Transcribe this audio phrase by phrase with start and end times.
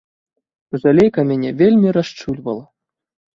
[0.85, 2.65] Жалейка мяне вельмі расчульвала.